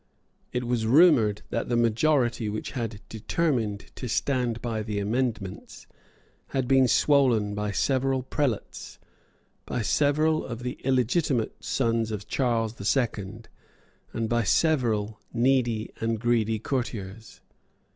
It 0.51 0.63
was 0.63 0.87
rumoured 0.87 1.43
that 1.51 1.69
the 1.69 1.77
majority 1.77 2.49
which 2.49 2.71
had 2.71 3.01
determined 3.07 3.91
to 3.97 4.09
stand 4.09 4.59
by 4.59 4.81
the 4.81 4.97
amendments 4.97 5.85
had 6.47 6.67
been 6.67 6.87
swollen 6.87 7.53
by 7.53 7.69
several 7.71 8.23
prelates, 8.23 8.97
by 9.63 9.83
several 9.83 10.43
of 10.43 10.63
the 10.63 10.79
illegitimate 10.83 11.63
sons 11.63 12.09
of 12.09 12.27
Charles 12.27 12.73
the 12.73 12.83
Second, 12.83 13.47
and 14.11 14.27
by 14.27 14.41
several 14.41 15.19
needy 15.31 15.91
and 16.01 16.19
greedy 16.19 16.57
courtiers. 16.57 17.41